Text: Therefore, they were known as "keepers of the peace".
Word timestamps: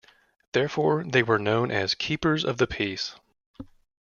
Therefore, 0.53 1.03
they 1.03 1.21
were 1.21 1.37
known 1.37 1.69
as 1.69 1.93
"keepers 1.93 2.43
of 2.43 2.57
the 2.57 2.65
peace". 2.65 3.13